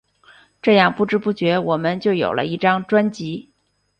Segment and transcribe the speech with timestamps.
[0.63, 3.51] 这样不知不觉我们就有了一张专辑。